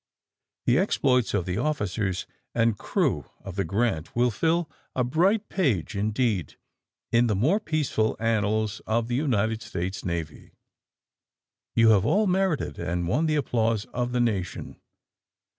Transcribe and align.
The 0.65 0.79
exploits 0.79 1.35
of 1.35 1.45
the 1.45 1.59
officers 1.59 2.25
and 2.55 2.75
crew 2.75 3.25
of 3.41 3.55
the 3.55 3.63
* 3.63 3.63
Grant' 3.73 4.15
will 4.15 4.31
fill 4.31 4.67
a 4.95 5.03
bright 5.03 5.47
page 5.47 5.95
indeed 5.95 6.57
in 7.11 7.27
the 7.27 7.35
more 7.35 7.59
peaceful 7.59 8.17
annals 8.19 8.79
of 8.87 9.09
the 9.09 9.15
United 9.15 9.61
States 9.61 10.03
Navy. 10.03 10.53
You 11.75 11.89
have 11.89 12.03
all 12.07 12.25
merited 12.25 12.79
and 12.79 13.07
won 13.07 13.27
the 13.27 13.35
applause 13.35 13.85
of 13.93 14.11
the 14.11 14.19
Nation.'' 14.21 14.81